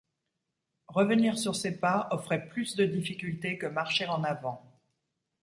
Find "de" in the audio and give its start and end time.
2.75-2.85